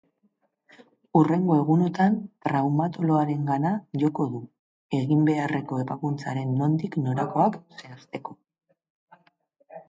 [1.17, 2.15] Hurrengo egunotan
[2.45, 3.73] traumatologoarengana
[4.05, 4.41] joko du,
[5.01, 8.37] egin beharreko ebakuntzaren nondik norakoak zehazteko.